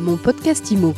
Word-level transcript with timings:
Mon 0.00 0.16
podcast 0.16 0.70
IMO. 0.70 0.94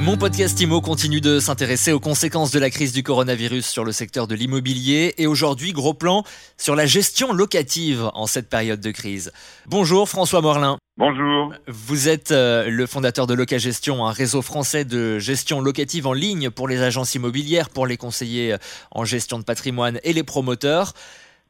Mon 0.00 0.16
podcast 0.16 0.58
IMO 0.58 0.80
continue 0.80 1.20
de 1.20 1.38
s'intéresser 1.38 1.92
aux 1.92 2.00
conséquences 2.00 2.50
de 2.50 2.58
la 2.58 2.70
crise 2.70 2.94
du 2.94 3.02
coronavirus 3.02 3.66
sur 3.66 3.84
le 3.84 3.92
secteur 3.92 4.26
de 4.26 4.34
l'immobilier 4.34 5.12
et 5.18 5.26
aujourd'hui 5.26 5.72
gros 5.72 5.92
plan 5.92 6.24
sur 6.56 6.74
la 6.74 6.86
gestion 6.86 7.34
locative 7.34 8.10
en 8.14 8.26
cette 8.26 8.48
période 8.48 8.80
de 8.80 8.90
crise. 8.90 9.32
Bonjour 9.66 10.08
François 10.08 10.40
Morlin. 10.40 10.78
Bonjour. 10.96 11.52
Vous 11.68 12.08
êtes 12.08 12.32
euh, 12.32 12.70
le 12.70 12.86
fondateur 12.86 13.26
de 13.26 13.34
Locagestion, 13.34 14.06
un 14.06 14.12
réseau 14.12 14.40
français 14.40 14.86
de 14.86 15.18
gestion 15.18 15.60
locative 15.60 16.06
en 16.06 16.14
ligne 16.14 16.48
pour 16.48 16.68
les 16.68 16.80
agences 16.80 17.14
immobilières, 17.14 17.68
pour 17.68 17.86
les 17.86 17.98
conseillers 17.98 18.56
en 18.92 19.04
gestion 19.04 19.38
de 19.38 19.44
patrimoine 19.44 20.00
et 20.04 20.14
les 20.14 20.22
promoteurs. 20.22 20.94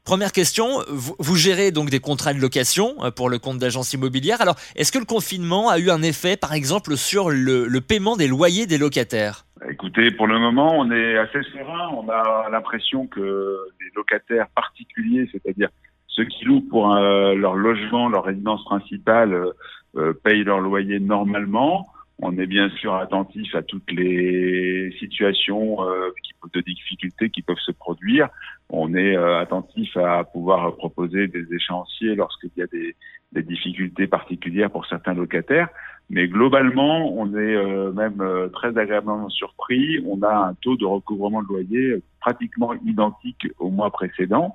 Première 0.05 0.33
question, 0.33 0.67
vous, 0.89 1.35
gérez 1.37 1.71
donc 1.71 1.89
des 1.89 2.01
contrats 2.01 2.33
de 2.33 2.39
location 2.39 2.95
euh, 3.05 3.11
pour 3.11 3.29
le 3.29 3.39
compte 3.39 3.57
d'agence 3.57 3.93
immobilière. 3.93 4.41
Alors, 4.41 4.55
est-ce 4.75 4.91
que 4.91 4.99
le 4.99 5.05
confinement 5.05 5.69
a 5.69 5.79
eu 5.79 5.89
un 5.89 6.01
effet, 6.01 6.35
par 6.35 6.51
exemple, 6.51 6.97
sur 6.97 7.29
le, 7.29 7.69
paiement 7.79 8.17
des 8.17 8.27
loyers 8.27 8.65
des 8.65 8.77
locataires? 8.77 9.45
Écoutez, 9.69 10.11
pour 10.11 10.27
le 10.27 10.39
moment, 10.39 10.77
on 10.77 10.91
est 10.91 11.17
assez 11.17 11.41
serein. 11.53 11.89
On 11.95 12.09
a 12.09 12.49
l'impression 12.51 13.07
que 13.07 13.57
les 13.79 13.91
locataires 13.95 14.47
particuliers, 14.53 15.29
c'est-à-dire 15.31 15.69
ceux 16.07 16.25
qui 16.25 16.43
louent 16.43 16.67
pour 16.69 16.93
euh, 16.93 17.33
leur 17.33 17.55
logement, 17.55 18.09
leur 18.09 18.25
résidence 18.25 18.65
principale, 18.65 19.53
euh, 19.95 20.11
payent 20.21 20.43
leur 20.43 20.59
loyer 20.59 20.99
normalement. 20.99 21.87
On 22.25 22.37
est 22.37 22.47
bien 22.47 22.69
sûr 22.69 22.95
attentif 22.95 23.53
à 23.53 23.63
toutes 23.63 23.91
les 23.91 24.95
situations 24.97 25.85
euh, 25.85 26.09
de 26.53 26.61
difficultés 26.61 27.29
qui 27.29 27.41
peuvent 27.41 27.65
se 27.65 27.73
produire. 27.73 28.29
On 28.69 28.95
est 28.95 29.17
euh, 29.17 29.39
attentif 29.39 29.97
à 29.97 30.23
pouvoir 30.23 30.73
proposer 30.77 31.27
des 31.27 31.53
échéanciers 31.53 32.15
lorsqu'il 32.15 32.51
y 32.55 32.61
a 32.61 32.67
des, 32.67 32.95
difficultés 33.43 34.07
particulières 34.07 34.71
pour 34.71 34.85
certains 34.85 35.13
locataires. 35.13 35.67
Mais 36.09 36.29
globalement, 36.29 37.13
on 37.13 37.27
est 37.35 37.55
euh, 37.55 37.91
même 37.91 38.23
très 38.53 38.77
agréablement 38.77 39.27
surpris. 39.27 40.01
On 40.07 40.21
a 40.21 40.47
un 40.47 40.53
taux 40.53 40.77
de 40.77 40.85
recouvrement 40.85 41.41
de 41.41 41.47
loyer 41.49 41.95
pratiquement 42.21 42.73
identique 42.85 43.49
au 43.59 43.69
mois 43.69 43.91
précédent. 43.91 44.53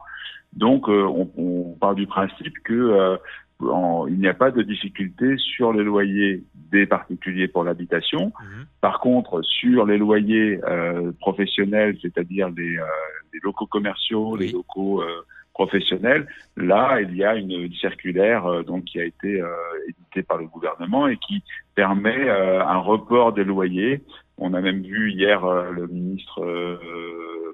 Donc, 0.54 0.88
on, 0.88 1.30
on, 1.36 1.76
part 1.78 1.94
du 1.94 2.06
principe 2.06 2.54
que 2.64 3.18
il 3.60 4.18
n'y 4.18 4.28
a 4.28 4.34
pas 4.34 4.50
de 4.50 4.62
difficulté 4.62 5.36
sur 5.36 5.72
les 5.72 5.82
loyers 5.82 6.44
des 6.70 6.86
particuliers 6.86 7.48
pour 7.48 7.64
l'habitation. 7.64 8.26
Mhm. 8.40 8.66
Par 8.80 9.00
contre, 9.00 9.42
sur 9.42 9.84
les 9.86 9.98
loyers 9.98 10.60
euh, 10.64 11.12
professionnels, 11.20 11.96
c'est-à-dire 12.00 12.50
les, 12.50 12.78
euh, 12.78 12.84
les, 13.32 13.40
locaux 13.42 13.66
commerciaux, 13.66 14.36
les 14.36 14.52
locaux 14.52 15.02
euh, 15.02 15.24
professionnels, 15.54 16.28
là, 16.56 17.00
il 17.00 17.16
y 17.16 17.24
a 17.24 17.34
une, 17.34 17.72
circulaire 17.74 18.46
euh, 18.46 18.62
donc 18.62 18.84
qui 18.84 19.00
a 19.00 19.04
été 19.04 19.42
éditée 19.88 20.22
par 20.22 20.38
le 20.38 20.46
gouvernement 20.46 21.08
et 21.08 21.16
qui 21.16 21.42
permet 21.74 22.30
un 22.30 22.78
report 22.78 23.32
des 23.32 23.44
loyers. 23.44 24.02
On 24.36 24.54
a 24.54 24.60
même 24.60 24.82
vu 24.82 25.12
hier 25.12 25.44
le 25.72 25.86
ministre 25.88 26.40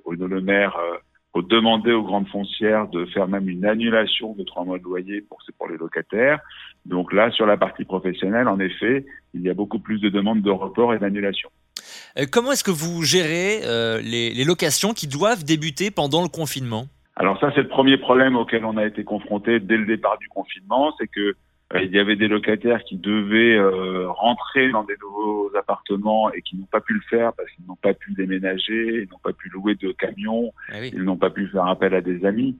Bruno 0.04 0.26
Le 0.26 0.40
Maire 0.40 0.76
faut 1.34 1.42
demander 1.42 1.92
aux 1.92 2.04
grandes 2.04 2.28
foncières 2.28 2.86
de 2.88 3.04
faire 3.06 3.26
même 3.26 3.48
une 3.48 3.66
annulation 3.66 4.34
de 4.34 4.44
trois 4.44 4.64
mois 4.64 4.78
de 4.78 4.84
loyer 4.84 5.20
pour, 5.20 5.38
pour 5.58 5.68
les 5.68 5.76
locataires. 5.76 6.38
Donc 6.86 7.12
là, 7.12 7.30
sur 7.32 7.44
la 7.44 7.56
partie 7.56 7.84
professionnelle, 7.84 8.46
en 8.46 8.60
effet, 8.60 9.04
il 9.34 9.42
y 9.42 9.50
a 9.50 9.54
beaucoup 9.54 9.80
plus 9.80 9.98
de 9.98 10.08
demandes 10.08 10.42
de 10.42 10.50
report 10.50 10.94
et 10.94 10.98
d'annulation. 10.98 11.50
Euh, 12.16 12.26
comment 12.30 12.52
est-ce 12.52 12.62
que 12.62 12.70
vous 12.70 13.02
gérez 13.02 13.62
euh, 13.64 14.00
les, 14.00 14.30
les 14.30 14.44
locations 14.44 14.92
qui 14.92 15.08
doivent 15.08 15.44
débuter 15.44 15.90
pendant 15.90 16.22
le 16.22 16.28
confinement? 16.28 16.86
Alors 17.16 17.38
ça, 17.40 17.50
c'est 17.54 17.62
le 17.62 17.68
premier 17.68 17.96
problème 17.96 18.36
auquel 18.36 18.64
on 18.64 18.76
a 18.76 18.86
été 18.86 19.02
confronté 19.02 19.58
dès 19.58 19.76
le 19.76 19.86
départ 19.86 20.18
du 20.18 20.28
confinement, 20.28 20.94
c'est 20.98 21.08
que 21.08 21.34
euh, 21.72 21.82
il 21.82 21.92
y 21.92 21.98
avait 21.98 22.16
des 22.16 22.28
locataires 22.28 22.82
qui 22.84 22.96
devaient 22.96 23.56
euh, 23.56 24.10
rentrer 24.10 24.70
dans 24.70 24.84
des 24.84 24.94
nouveaux 25.00 25.43
appartements 25.64 26.24
et 26.34 26.40
qui 26.46 26.54
n'ont 26.56 26.70
pas 26.76 26.82
pu 26.86 26.92
le 27.00 27.04
faire 27.12 27.32
parce 27.36 27.50
qu'ils 27.52 27.66
n'ont 27.66 27.82
pas 27.88 27.94
pu 28.02 28.12
déménager, 28.12 28.82
ils 29.02 29.08
n'ont 29.10 29.24
pas 29.28 29.36
pu 29.40 29.46
louer 29.56 29.74
de 29.84 29.90
camions, 29.92 30.46
ah 30.70 30.84
ils 30.98 31.04
n'ont 31.08 31.20
pas 31.24 31.32
pu 31.36 31.42
faire 31.52 31.66
appel 31.74 31.92
à 31.94 32.02
des 32.10 32.18
amis 32.30 32.52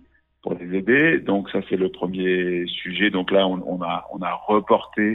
pour 0.42 0.52
les 0.60 0.68
aider. 0.78 1.04
Donc 1.30 1.42
ça 1.52 1.60
c'est 1.68 1.80
le 1.84 1.90
premier 2.00 2.66
sujet. 2.82 3.08
Donc 3.10 3.26
là 3.36 3.42
on, 3.52 3.58
on 3.74 3.78
a 3.82 3.96
on 4.14 4.20
a 4.30 4.32
reporté 4.52 5.06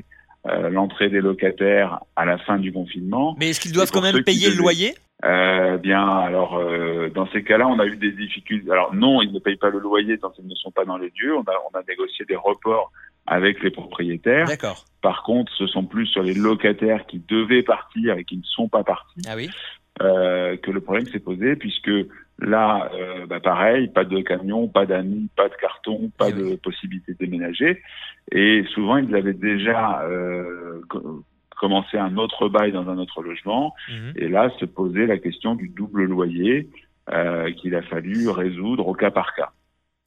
euh, 0.45 0.69
l'entrée 0.69 1.09
des 1.09 1.21
locataires 1.29 1.99
à 2.15 2.23
la 2.31 2.37
fin 2.37 2.57
du 2.65 2.71
confinement. 2.71 3.35
Mais 3.39 3.49
est-ce 3.49 3.59
qu'ils 3.59 3.73
doivent 3.73 3.91
quand 3.91 4.07
même 4.09 4.23
payer 4.23 4.49
le 4.49 4.57
loyer? 4.65 4.91
Euh, 5.25 5.77
bien, 5.77 6.07
alors 6.27 6.57
euh, 6.57 7.09
dans 7.09 7.27
ces 7.33 7.43
cas-là, 7.43 7.67
on 7.67 7.77
a 7.79 7.85
eu 7.85 7.97
des 7.97 8.13
difficultés. 8.13 8.71
Alors 8.71 8.95
non, 8.95 9.21
ils 9.21 9.33
ne 9.33 9.39
payent 9.39 9.57
pas 9.65 9.69
le 9.69 9.79
loyer 9.79 10.17
tant 10.17 10.29
qu'ils 10.29 10.47
ne 10.47 10.55
sont 10.55 10.71
pas 10.71 10.85
dans 10.85 10.97
les 10.97 11.11
lieux. 11.19 11.35
On 11.35 11.41
a, 11.41 11.55
on 11.69 11.77
a 11.77 11.83
négocié 11.87 12.23
des 12.25 12.37
reports 12.37 12.89
avec 13.29 13.61
les 13.63 13.69
propriétaires. 13.69 14.47
D'accord. 14.47 14.85
Par 15.01 15.23
contre, 15.23 15.51
ce 15.55 15.67
sont 15.67 15.85
plus 15.85 16.07
sur 16.07 16.23
les 16.23 16.33
locataires 16.33 17.05
qui 17.05 17.19
devaient 17.19 17.63
partir 17.63 18.17
et 18.17 18.25
qui 18.25 18.37
ne 18.37 18.43
sont 18.43 18.67
pas 18.67 18.83
partis 18.83 19.21
ah 19.27 19.35
oui. 19.35 19.49
euh, 20.01 20.57
que 20.57 20.71
le 20.71 20.81
problème 20.81 21.05
s'est 21.05 21.19
posé, 21.19 21.55
puisque 21.55 21.91
là, 22.39 22.89
euh, 22.95 23.27
bah 23.27 23.39
pareil, 23.39 23.87
pas 23.87 24.03
de 24.03 24.19
camion, 24.21 24.67
pas 24.67 24.87
d'amis, 24.87 25.29
pas 25.35 25.47
de 25.47 25.53
carton, 25.55 26.11
pas 26.17 26.29
eh 26.29 26.33
de 26.33 26.55
possibilité 26.55 27.13
de 27.13 27.17
déménager. 27.19 27.81
Et 28.31 28.65
souvent, 28.73 28.97
ils 28.97 29.15
avaient 29.15 29.33
déjà 29.33 30.01
euh, 30.01 30.81
commencé 31.59 31.97
un 31.97 32.17
autre 32.17 32.49
bail 32.49 32.71
dans 32.71 32.89
un 32.89 32.97
autre 32.97 33.21
logement. 33.21 33.75
Mhm. 33.89 34.13
Et 34.15 34.27
là, 34.27 34.49
se 34.59 34.65
posait 34.65 35.05
la 35.05 35.19
question 35.19 35.53
du 35.53 35.69
double 35.69 36.05
loyer 36.05 36.67
euh, 37.11 37.51
qu'il 37.53 37.75
a 37.75 37.83
fallu 37.83 38.27
résoudre 38.29 38.87
au 38.87 38.93
cas 38.93 39.11
par 39.11 39.35
cas. 39.35 39.51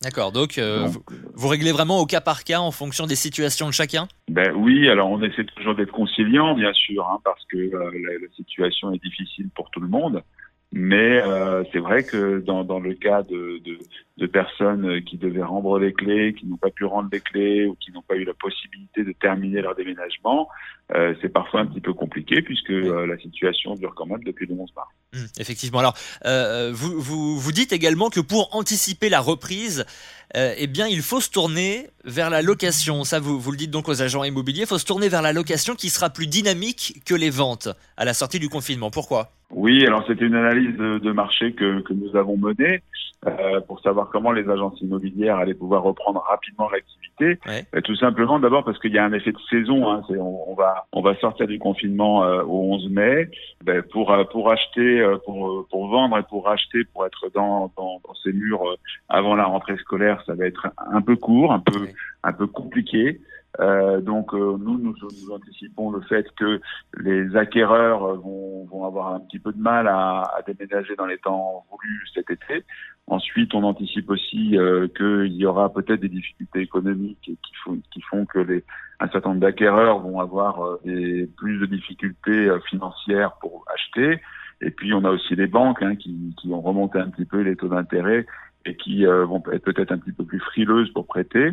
D'accord, 0.02 0.32
donc, 0.32 0.58
euh, 0.58 0.88
vous, 1.34 1.48
réglez 1.48 1.70
vraiment 1.70 2.00
au 2.00 2.06
cas 2.06 2.20
par 2.20 2.42
cas 2.42 2.58
en 2.58 2.72
fonction 2.72 3.06
des 3.06 3.14
situations 3.14 3.68
de 3.68 3.72
chacun? 3.72 4.08
Ben 4.28 4.52
oui, 4.56 4.88
alors 4.88 5.08
on 5.08 5.22
essaie 5.22 5.44
toujours 5.44 5.76
d'être 5.76 5.92
conciliant, 5.92 6.54
bien 6.54 6.72
sûr, 6.72 7.06
hein, 7.06 7.20
parce 7.24 7.44
que 7.46 7.56
euh, 7.56 7.90
la, 8.20 8.28
situation 8.34 8.92
est 8.92 9.02
difficile 9.02 9.48
pour 9.54 9.70
tout 9.70 9.78
le 9.80 9.86
monde. 9.86 10.22
Mais 10.72 11.20
euh, 11.22 11.64
c'est 11.70 11.78
vrai 11.78 12.02
que 12.02 12.40
dans, 12.40 12.64
dans 12.64 12.80
le 12.80 12.94
cas 12.94 13.22
de, 13.22 13.60
de, 13.62 13.78
de, 14.16 14.26
personnes 14.26 15.02
qui 15.04 15.18
devaient 15.18 15.42
rendre 15.42 15.78
les 15.78 15.92
clés, 15.92 16.32
qui 16.32 16.46
n'ont 16.46 16.56
pas 16.56 16.70
pu 16.70 16.86
rendre 16.86 17.10
les 17.12 17.20
clés 17.20 17.66
ou 17.66 17.74
qui 17.74 17.92
n'ont 17.92 18.00
pas 18.00 18.16
eu 18.16 18.24
la 18.24 18.32
possibilité 18.32 19.04
de 19.04 19.12
terminer 19.12 19.60
leur 19.60 19.74
déménagement, 19.74 20.48
euh, 20.94 21.14
c'est 21.22 21.28
parfois 21.28 21.60
un 21.60 21.66
petit 21.66 21.80
peu 21.80 21.94
compliqué 21.94 22.42
puisque 22.42 22.70
euh, 22.70 23.06
la 23.06 23.16
situation 23.18 23.74
dure 23.74 23.94
quand 23.94 24.06
même 24.06 24.22
depuis 24.24 24.46
le 24.46 24.54
11 24.54 24.70
mars. 24.74 24.88
Mmh, 25.14 25.40
effectivement. 25.40 25.78
Alors, 25.78 25.94
euh, 26.26 26.70
vous, 26.72 27.00
vous, 27.00 27.38
vous 27.38 27.52
dites 27.52 27.72
également 27.72 28.10
que 28.10 28.20
pour 28.20 28.54
anticiper 28.54 29.08
la 29.08 29.20
reprise, 29.20 29.86
eh 30.34 30.66
bien, 30.66 30.86
il 30.86 31.02
faut 31.02 31.20
se 31.20 31.30
tourner 31.30 31.88
vers 32.04 32.30
la 32.30 32.42
location. 32.42 33.04
Ça, 33.04 33.20
vous, 33.20 33.38
vous 33.38 33.50
le 33.50 33.56
dites 33.56 33.70
donc 33.70 33.88
aux 33.88 34.02
agents 34.02 34.24
immobiliers, 34.24 34.62
il 34.62 34.66
faut 34.66 34.78
se 34.78 34.86
tourner 34.86 35.08
vers 35.08 35.22
la 35.22 35.32
location 35.32 35.74
qui 35.74 35.90
sera 35.90 36.10
plus 36.10 36.26
dynamique 36.26 37.02
que 37.04 37.14
les 37.14 37.30
ventes 37.30 37.68
à 37.96 38.04
la 38.04 38.14
sortie 38.14 38.38
du 38.38 38.48
confinement. 38.48 38.90
Pourquoi? 38.90 39.30
Oui, 39.54 39.84
alors 39.86 40.04
c'était 40.06 40.24
une 40.24 40.34
analyse 40.34 40.76
de, 40.76 40.98
de, 40.98 41.12
marché 41.12 41.52
que, 41.52 41.80
que 41.82 41.92
nous 41.92 42.16
avons 42.16 42.38
menée 42.38 42.82
euh, 43.26 43.60
pour 43.60 43.80
savoir 43.80 44.08
comment 44.10 44.32
les 44.32 44.48
agences 44.48 44.80
immobilières 44.80 45.36
allaient 45.36 45.54
pouvoir 45.54 45.82
reprendre 45.82 46.24
rapidement 46.26 46.70
l'activité. 46.70 47.38
Ouais. 47.46 47.82
tout 47.82 47.94
simplement, 47.96 48.40
d'abord 48.40 48.64
parce 48.64 48.78
qu'il 48.78 48.92
y 48.92 48.98
a 48.98 49.04
un 49.04 49.12
effet 49.12 49.32
de 49.32 49.38
saison. 49.50 49.90
Hein, 49.90 50.02
on, 50.08 50.44
on, 50.48 50.54
va 50.54 50.86
on 50.92 51.02
va 51.02 51.14
sortir 51.16 51.46
du 51.46 51.58
confinement 51.58 52.24
euh, 52.24 52.42
au 52.42 52.72
11 52.74 52.88
mai. 52.90 53.28
Ben, 53.62 53.82
pour 53.82 54.10
euh, 54.10 54.24
pour 54.24 54.50
acheter, 54.50 55.00
euh, 55.00 55.18
pour 55.24 55.66
pour 55.68 55.88
vendre 55.88 56.18
et 56.18 56.22
pour 56.22 56.48
acheter, 56.48 56.84
pour 56.92 57.06
être 57.06 57.30
dans 57.34 57.70
dans, 57.76 58.00
dans 58.06 58.14
ces 58.24 58.32
murs 58.32 58.62
avant 59.08 59.36
la 59.36 59.44
rentrée 59.44 59.76
scolaire, 59.76 60.21
ça 60.26 60.34
va 60.34 60.46
être 60.46 60.68
un 60.76 61.02
peu 61.02 61.16
court, 61.16 61.52
un 61.52 61.60
peu 61.60 61.88
un 62.22 62.32
peu 62.32 62.46
compliqué. 62.46 63.20
Euh, 63.60 64.00
donc 64.00 64.32
euh, 64.32 64.56
nous, 64.58 64.78
nous, 64.78 64.94
nous, 65.02 65.30
anticipons 65.30 65.90
le 65.90 66.00
fait 66.02 66.26
que 66.36 66.60
les 66.98 67.36
acquéreurs 67.36 68.16
vont, 68.16 68.64
vont 68.64 68.86
avoir 68.86 69.14
un 69.14 69.20
petit 69.20 69.38
peu 69.38 69.52
de 69.52 69.60
mal 69.60 69.88
à, 69.88 70.22
à, 70.22 70.42
déménager 70.46 70.96
dans 70.96 71.04
les 71.04 71.18
temps 71.18 71.66
voulus 71.70 72.08
cet 72.14 72.30
été. 72.30 72.64
Ensuite, 73.06 73.54
on 73.54 73.62
anticipe 73.64 74.08
aussi 74.08 74.56
euh, 74.56 74.88
qu'il 74.96 75.34
y 75.34 75.44
aura 75.44 75.70
peut-être 75.70 76.00
des 76.00 76.08
difficultés 76.08 76.60
économiques 76.60 77.18
qui 77.20 77.54
font, 77.62 77.78
qui 77.92 78.00
font 78.00 78.24
que 78.24 78.38
les, 78.38 78.64
un 79.00 79.08
certain 79.08 79.30
nombre 79.30 79.42
d'acquéreurs 79.42 79.98
vont 79.98 80.20
avoir 80.20 80.78
des, 80.84 81.28
plus 81.36 81.58
de 81.58 81.66
difficultés 81.66 82.48
financières 82.70 83.32
pour 83.40 83.66
acheter. 83.74 84.20
Et 84.62 84.70
puis, 84.70 84.94
on 84.94 85.04
a 85.04 85.10
aussi 85.10 85.34
les 85.36 85.46
banques 85.46 85.82
hein, 85.82 85.96
qui, 85.96 86.34
qui, 86.40 86.48
ont 86.52 86.60
remonté 86.60 86.98
un 86.98 87.10
petit 87.10 87.24
peu 87.24 87.40
les 87.40 87.56
taux 87.56 87.68
d'intérêt 87.68 88.26
et 88.64 88.76
qui 88.76 89.04
vont 89.04 89.42
être 89.52 89.64
peut-être 89.64 89.90
un 89.90 89.98
petit 89.98 90.12
peu 90.12 90.24
plus 90.24 90.38
frileuses 90.38 90.90
pour 90.92 91.06
prêter. 91.06 91.50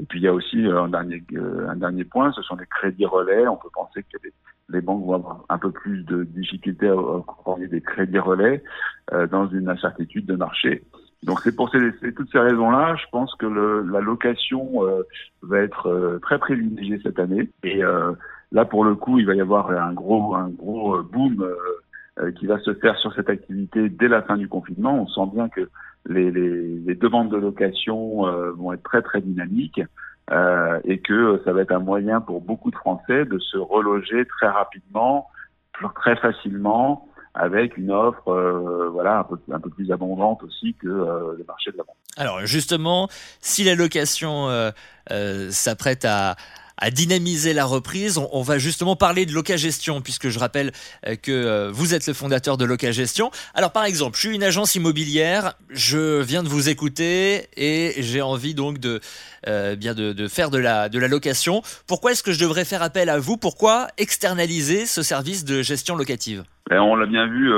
Et 0.00 0.04
puis 0.04 0.20
il 0.20 0.22
y 0.22 0.28
a 0.28 0.32
aussi 0.32 0.64
euh, 0.66 0.82
un 0.82 0.88
dernier, 0.88 1.22
euh, 1.34 1.68
un 1.68 1.76
dernier 1.76 2.04
point, 2.04 2.32
ce 2.32 2.42
sont 2.42 2.56
les 2.56 2.66
crédits 2.66 3.06
relais. 3.06 3.48
On 3.48 3.56
peut 3.56 3.70
penser 3.74 4.02
que 4.02 4.18
les, 4.22 4.32
les 4.68 4.80
banques 4.80 5.04
vont 5.04 5.14
avoir 5.14 5.44
un 5.48 5.58
peu 5.58 5.70
plus 5.70 6.04
de 6.04 6.24
difficultés 6.24 6.88
à 6.88 6.92
accorder 6.92 7.68
des 7.68 7.80
crédits 7.80 8.18
relais 8.18 8.62
euh, 9.12 9.26
dans 9.26 9.48
une 9.48 9.68
incertitude 9.68 10.26
de 10.26 10.36
marché. 10.36 10.84
Donc 11.24 11.40
c'est 11.40 11.54
pour 11.54 11.68
ces, 11.70 11.80
toutes 12.14 12.30
ces 12.30 12.38
raisons-là, 12.38 12.94
je 12.94 13.06
pense 13.10 13.34
que 13.34 13.46
le, 13.46 13.82
la 13.90 14.00
location 14.00 14.84
euh, 14.84 15.02
va 15.42 15.58
être 15.58 15.88
euh, 15.88 16.20
très 16.20 16.38
privilégiée 16.38 17.00
cette 17.02 17.18
année. 17.18 17.50
Et 17.64 17.82
là, 18.52 18.64
pour 18.64 18.84
le 18.84 18.94
coup, 18.94 19.18
il 19.18 19.26
va 19.26 19.34
y 19.34 19.40
avoir 19.40 19.70
un 19.70 19.92
gros, 19.92 20.36
un 20.36 20.48
gros 20.48 21.02
boom 21.02 21.44
qui 22.38 22.46
va 22.46 22.58
se 22.60 22.74
faire 22.74 22.96
sur 22.98 23.14
cette 23.14 23.30
activité 23.30 23.88
dès 23.88 24.08
la 24.08 24.22
fin 24.22 24.36
du 24.36 24.48
confinement. 24.48 24.94
On 24.94 25.06
sent 25.06 25.30
bien 25.34 25.48
que 25.48 25.68
les, 26.08 26.30
les, 26.30 26.78
les 26.78 26.94
demandes 26.94 27.30
de 27.30 27.36
location 27.36 28.26
euh, 28.26 28.50
vont 28.52 28.72
être 28.72 28.82
très 28.82 29.02
très 29.02 29.20
dynamiques. 29.20 29.80
et 30.84 30.98
que 30.98 31.40
ça 31.44 31.52
va 31.52 31.62
être 31.62 31.72
un 31.72 31.78
moyen 31.78 32.20
pour 32.20 32.40
beaucoup 32.40 32.70
de 32.70 32.76
Français 32.76 33.24
de 33.24 33.38
se 33.38 33.56
reloger 33.56 34.26
très 34.26 34.48
rapidement, 34.48 35.28
très 35.94 36.16
facilement, 36.16 37.08
avec 37.38 37.76
une 37.76 37.90
offre 37.90 38.28
euh, 38.28 38.88
voilà 38.90 39.20
un 39.20 39.24
peu, 39.24 39.38
un 39.52 39.60
peu 39.60 39.70
plus 39.70 39.90
abondante 39.92 40.42
aussi 40.42 40.74
que 40.74 40.88
euh, 40.88 41.34
le 41.38 41.44
marché 41.44 41.70
de 41.70 41.76
la 41.76 41.84
vente. 41.84 41.96
Alors 42.16 42.44
justement, 42.44 43.08
si 43.40 43.64
la 43.64 43.74
location 43.74 44.48
euh, 44.48 45.50
s'apprête 45.50 46.04
à 46.04 46.36
à 46.78 46.90
dynamiser 46.90 47.52
la 47.52 47.64
reprise. 47.64 48.18
On, 48.32 48.42
va 48.42 48.58
justement 48.58 48.96
parler 48.96 49.26
de 49.26 49.32
Locagestion, 49.32 50.00
puisque 50.00 50.28
je 50.28 50.38
rappelle 50.38 50.70
euh, 51.06 51.16
que 51.16 51.32
euh, 51.32 51.70
vous 51.70 51.94
êtes 51.94 52.06
le 52.06 52.14
fondateur 52.14 52.56
de 52.56 52.64
Locagestion. 52.64 53.30
Alors 53.54 53.72
par 53.72 53.84
exemple, 53.84 54.16
je 54.16 54.28
suis 54.28 54.34
une 54.34 54.44
agence 54.44 54.74
immobilière, 54.76 55.54
je 55.70 56.22
viens 56.22 56.42
de 56.42 56.48
vous 56.48 56.68
écouter 56.68 57.48
et 57.56 58.00
j'ai 58.00 58.22
envie 58.22 58.54
donc 58.54 58.78
de, 58.78 59.00
euh, 59.48 59.76
bien 59.76 59.94
de, 59.94 60.28
faire 60.28 60.50
de 60.50 60.58
la, 60.58 60.88
de 60.88 60.98
la 60.98 61.08
location. 61.08 61.62
Pourquoi 61.86 62.12
est-ce 62.12 62.22
que 62.22 62.32
je 62.32 62.40
devrais 62.40 62.64
faire 62.64 62.82
appel 62.82 63.08
à 63.08 63.18
vous? 63.18 63.36
Pourquoi 63.36 63.88
externaliser 63.98 64.86
ce 64.86 65.02
service 65.02 65.44
de 65.44 65.62
gestion 65.62 65.96
locative? 65.96 66.44
Ben, 66.70 66.80
on 66.80 66.96
l'a 66.96 67.06
bien 67.06 67.26
vu. 67.26 67.50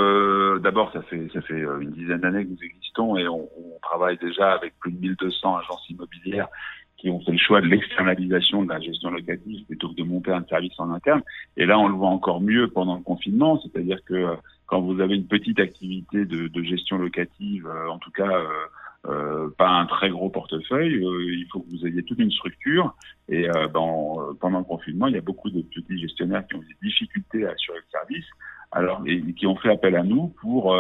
D'abord, 0.61 0.93
ça 0.93 1.03
fait 1.03 1.29
ça 1.35 1.41
fait 1.43 1.61
une 1.81 1.91
dizaine 1.91 2.21
d'années 2.21 2.45
que 2.45 2.51
nous 2.51 2.63
existons 2.63 3.17
et 3.17 3.27
on, 3.27 3.49
on, 3.59 3.79
travaille 3.83 4.19
déjà 4.19 4.53
avec 4.53 4.79
plus 4.79 4.93
de 4.93 5.01
1200 5.01 5.57
agences 5.59 5.85
immobilières 5.91 6.49
qui 7.01 7.11
ont 7.11 7.21
fait 7.21 7.33
le 7.33 7.39
choix 7.39 7.61
de 7.61 7.67
l'externalisation 7.67 8.63
de 8.63 8.69
la 8.69 8.81
gestion 8.81 9.11
locative 9.11 9.65
plutôt 9.67 9.89
que 9.89 9.95
de 9.95 10.03
monter 10.03 10.33
un 10.33 10.45
service 10.45 10.79
en 10.79 10.91
interne. 10.91 11.23
Et 11.57 11.65
là, 11.65 11.79
on 11.79 11.89
le 11.89 11.95
voit 11.95 12.09
encore 12.09 12.41
mieux 12.41 12.69
pendant 12.69 12.97
le 12.97 13.03
confinement, 13.03 13.61
c'est-à-dire 13.61 13.99
que 14.05 14.15
euh, 14.15 14.37
quand 14.71 14.81
vous 14.81 15.01
avez 15.01 15.17
une 15.17 15.27
petite 15.27 15.59
activité 15.59 16.25
de, 16.25 16.47
de 16.47 16.63
gestion 16.63 16.97
locative, 16.97 17.67
euh, 17.67 17.89
en 17.89 17.99
tout 17.99 18.13
cas 18.13 18.31
euh, 18.31 18.47
euh, 19.09 19.49
pas 19.59 19.69
un 19.69 19.87
très 19.87 20.11
gros 20.11 20.31
portefeuille, 20.31 21.03
il 21.03 21.47
faut 21.51 21.61
que 21.61 21.71
vous 21.71 21.87
ayez 21.87 22.05
toute 22.05 22.21
une 22.21 22.31
structure. 22.31 22.95
Et 23.29 23.49
pendant 23.73 24.59
le 24.59 24.65
confinement, 24.65 25.09
il 25.09 25.15
y 25.15 25.19
a 25.19 25.23
beaucoup 25.23 25.51
de 25.51 25.63
petits 25.63 25.99
gestionnaires 26.01 26.47
qui 26.47 26.55
ont 26.55 26.61
des 26.61 26.89
difficultés 26.89 27.47
à 27.47 27.51
assurer 27.51 27.79
le 27.79 27.91
service, 27.91 28.27
alors 28.73 29.03
et, 29.07 29.21
qui 29.35 29.47
ont 29.47 29.57
fait 29.57 29.71
appel 29.71 29.97
à 29.97 30.03
nous 30.03 30.29
pour 30.41 30.77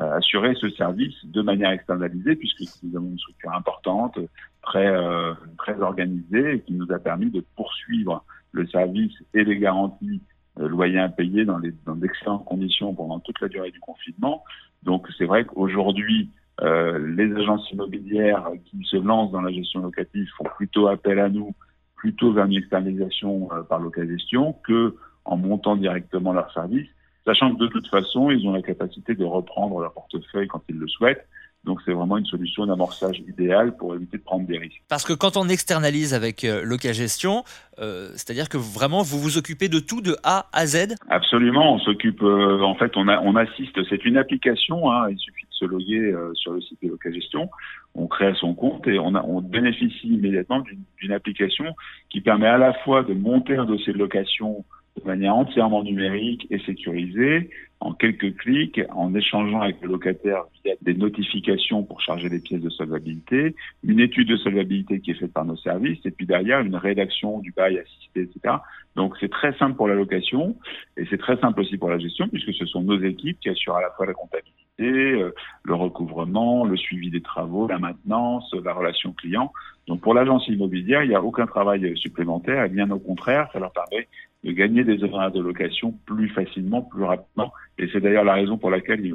assurer 0.00 0.54
ce 0.54 0.70
service 0.70 1.14
de 1.24 1.42
manière 1.42 1.70
externalisée, 1.70 2.36
puisque 2.36 2.62
nous 2.82 2.96
avons 2.96 3.10
une 3.10 3.18
structure 3.18 3.52
importante, 3.52 4.18
très 4.62 4.86
euh, 4.86 5.34
très 5.58 5.80
organisée, 5.80 6.62
qui 6.66 6.72
nous 6.72 6.90
a 6.92 6.98
permis 6.98 7.30
de 7.30 7.44
poursuivre 7.56 8.24
le 8.52 8.66
service 8.66 9.12
et 9.34 9.44
les 9.44 9.58
garanties 9.58 10.20
euh, 10.58 10.68
loyers 10.68 10.98
impayés 10.98 11.44
dans 11.44 11.60
dans 11.86 11.96
d'excellentes 11.96 12.44
conditions 12.44 12.94
pendant 12.94 13.20
toute 13.20 13.40
la 13.40 13.48
durée 13.48 13.70
du 13.70 13.80
confinement. 13.80 14.44
Donc 14.82 15.06
c'est 15.18 15.26
vrai 15.26 15.44
qu'aujourd'hui 15.44 16.30
euh, 16.62 16.98
les 17.16 17.34
agences 17.34 17.70
immobilières 17.70 18.50
qui 18.66 18.84
se 18.84 18.96
lancent 18.96 19.32
dans 19.32 19.40
la 19.40 19.50
gestion 19.50 19.80
locative 19.80 20.28
font 20.36 20.44
plutôt 20.56 20.88
appel 20.88 21.18
à 21.18 21.30
nous, 21.30 21.54
plutôt 21.96 22.32
vers 22.32 22.44
une 22.44 22.56
externalisation 22.56 23.48
euh, 23.52 23.62
par 23.62 23.80
location 23.80 24.54
que 24.66 24.96
en 25.24 25.36
montant 25.36 25.76
directement 25.76 26.32
leur 26.32 26.52
service 26.52 26.88
sachant 27.30 27.54
que 27.54 27.60
de 27.60 27.68
toute 27.68 27.86
façon, 27.88 28.30
ils 28.30 28.46
ont 28.46 28.52
la 28.52 28.62
capacité 28.62 29.14
de 29.14 29.24
reprendre 29.24 29.80
leur 29.80 29.92
portefeuille 29.92 30.48
quand 30.48 30.62
ils 30.68 30.76
le 30.76 30.88
souhaitent. 30.88 31.26
Donc 31.64 31.80
c'est 31.84 31.92
vraiment 31.92 32.16
une 32.16 32.24
solution 32.24 32.64
d'amorçage 32.64 33.22
idéale 33.28 33.76
pour 33.76 33.94
éviter 33.94 34.16
de 34.16 34.22
prendre 34.22 34.46
des 34.46 34.56
risques. 34.56 34.82
Parce 34.88 35.04
que 35.04 35.12
quand 35.12 35.36
on 35.36 35.46
externalise 35.46 36.14
avec 36.14 36.42
euh, 36.42 36.62
Locagestion, 36.64 37.44
euh, 37.78 38.08
c'est-à-dire 38.14 38.48
que 38.48 38.56
vraiment 38.56 39.02
vous 39.02 39.18
vous 39.18 39.36
occupez 39.36 39.68
de 39.68 39.78
tout 39.78 40.00
de 40.00 40.16
A 40.24 40.46
à 40.54 40.64
Z? 40.64 40.94
Absolument, 41.10 41.74
on 41.74 41.78
s'occupe, 41.78 42.22
euh, 42.22 42.62
en 42.62 42.74
fait 42.76 42.96
on, 42.96 43.08
a, 43.08 43.20
on 43.20 43.36
assiste, 43.36 43.78
c'est 43.90 44.06
une 44.06 44.16
application, 44.16 44.90
hein, 44.90 45.10
il 45.10 45.18
suffit 45.18 45.44
de 45.44 45.52
se 45.52 45.66
loguer 45.66 46.00
euh, 46.00 46.32
sur 46.32 46.52
le 46.54 46.62
site 46.62 46.78
de 46.82 46.88
Locagestion, 46.88 47.50
on 47.94 48.06
crée 48.06 48.32
son 48.40 48.54
compte 48.54 48.88
et 48.88 48.98
on, 48.98 49.14
a, 49.14 49.22
on 49.22 49.42
bénéficie 49.42 50.08
immédiatement 50.08 50.64
d'une 50.98 51.12
application 51.12 51.66
qui 52.08 52.22
permet 52.22 52.48
à 52.48 52.56
la 52.56 52.72
fois 52.72 53.02
de 53.02 53.12
monter 53.12 53.56
un 53.56 53.66
dossier 53.66 53.92
de 53.92 53.98
location 53.98 54.64
de 54.98 55.06
manière 55.06 55.34
entièrement 55.34 55.82
numérique 55.82 56.46
et 56.50 56.58
sécurisée, 56.60 57.50
en 57.80 57.94
quelques 57.94 58.36
clics, 58.36 58.80
en 58.90 59.14
échangeant 59.14 59.62
avec 59.62 59.80
le 59.80 59.88
locataire 59.88 60.44
via 60.64 60.74
des 60.82 60.94
notifications 60.94 61.82
pour 61.82 62.00
charger 62.02 62.28
les 62.28 62.40
pièces 62.40 62.60
de 62.60 62.68
solvabilité, 62.68 63.54
une 63.82 64.00
étude 64.00 64.28
de 64.28 64.36
solvabilité 64.36 65.00
qui 65.00 65.12
est 65.12 65.14
faite 65.14 65.32
par 65.32 65.46
nos 65.46 65.56
services, 65.56 65.98
et 66.04 66.10
puis 66.10 66.26
derrière 66.26 66.60
une 66.60 66.76
rédaction 66.76 67.38
du 67.38 67.52
bail 67.52 67.78
assisté, 67.78 68.22
etc. 68.22 68.56
Donc 68.96 69.14
c'est 69.20 69.30
très 69.30 69.56
simple 69.56 69.76
pour 69.76 69.88
la 69.88 69.94
location 69.94 70.56
et 70.96 71.06
c'est 71.08 71.18
très 71.18 71.38
simple 71.38 71.60
aussi 71.60 71.78
pour 71.78 71.88
la 71.88 71.98
gestion 71.98 72.28
puisque 72.28 72.52
ce 72.52 72.66
sont 72.66 72.82
nos 72.82 73.00
équipes 73.00 73.38
qui 73.40 73.48
assurent 73.48 73.76
à 73.76 73.82
la 73.82 73.90
fois 73.90 74.04
la 74.04 74.14
comptabilité, 74.14 74.52
euh, 74.80 75.32
le 75.62 75.74
recouvrement, 75.74 76.64
le 76.64 76.76
suivi 76.76 77.08
des 77.08 77.22
travaux, 77.22 77.68
la 77.68 77.78
maintenance, 77.78 78.52
la 78.64 78.72
relation 78.72 79.12
client. 79.12 79.52
Donc 79.86 80.00
pour 80.00 80.12
l'agence 80.12 80.46
immobilière, 80.48 81.04
il 81.04 81.08
n'y 81.08 81.14
a 81.14 81.22
aucun 81.22 81.46
travail 81.46 81.96
supplémentaire 81.96 82.64
et 82.64 82.68
bien 82.68 82.90
au 82.90 82.98
contraire, 82.98 83.48
ça 83.52 83.60
leur 83.60 83.72
permet 83.72 84.08
de 84.44 84.52
gagner 84.52 84.84
des 84.84 85.04
horaires 85.04 85.32
de 85.32 85.40
location 85.40 85.94
plus 86.06 86.28
facilement, 86.28 86.82
plus 86.82 87.04
rapidement. 87.04 87.52
Et 87.78 87.88
c'est 87.92 88.00
d'ailleurs 88.00 88.24
la 88.24 88.34
raison 88.34 88.56
pour 88.56 88.70
laquelle 88.70 89.04
il, 89.04 89.14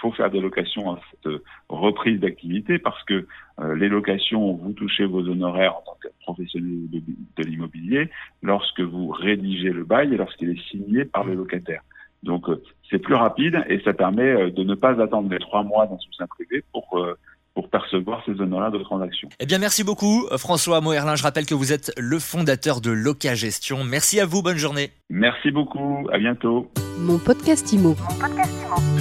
faut 0.00 0.12
faire 0.12 0.30
des 0.30 0.40
locations 0.40 0.90
à 0.90 1.00
cette 1.10 1.32
reprise 1.68 2.20
d'activité 2.20 2.78
parce 2.78 3.02
que 3.04 3.26
euh, 3.60 3.74
les 3.76 3.88
locations, 3.88 4.52
vous 4.54 4.72
touchez 4.72 5.06
vos 5.06 5.26
honoraires 5.26 5.76
en 5.76 5.82
tant 5.82 5.96
que 6.02 6.08
professionnel 6.20 6.90
de, 6.90 7.42
l'immobilier 7.42 8.10
lorsque 8.42 8.80
vous 8.80 9.08
rédigez 9.08 9.70
le 9.70 9.84
bail 9.84 10.12
et 10.12 10.16
lorsqu'il 10.16 10.50
est 10.50 10.62
signé 10.70 11.04
par 11.06 11.24
le 11.24 11.34
locataire. 11.34 11.82
Donc 12.24 12.48
euh, 12.50 12.62
c'est 12.90 12.98
plus 12.98 13.14
rapide 13.14 13.64
et 13.68 13.80
ça 13.80 13.94
permet 13.94 14.28
euh, 14.28 14.50
de 14.50 14.64
ne 14.64 14.74
pas 14.74 15.00
attendre 15.00 15.30
les 15.30 15.38
trois 15.38 15.62
mois 15.62 15.86
dans 15.86 15.98
son 15.98 16.12
sein 16.12 16.26
privé 16.26 16.62
pour 16.72 17.06
pour 17.56 17.70
percevoir 17.70 18.22
ces 18.26 18.38
honoraires 18.40 18.70
de 18.70 18.78
transaction. 18.78 19.30
Eh 19.40 19.46
bien, 19.46 19.58
merci 19.58 19.82
beaucoup, 19.82 20.26
François 20.36 20.82
Moerlin. 20.82 21.16
Je 21.16 21.22
rappelle 21.22 21.46
que 21.46 21.54
vous 21.54 21.72
êtes 21.72 21.90
le 21.96 22.18
fondateur 22.18 22.82
de 22.82 22.90
Loca 22.90 23.34
Gestion. 23.34 23.82
Merci 23.82 24.20
à 24.20 24.26
vous, 24.26 24.42
bonne 24.42 24.58
journée. 24.58 24.90
Merci 25.08 25.50
beaucoup, 25.50 26.06
à 26.12 26.18
bientôt. 26.18 26.70
Mon 26.98 27.18
podcast 27.18 27.72
Imo. 27.72 27.96
Mon 27.98 28.18
podcast 28.18 28.52
Imo. 28.62 28.95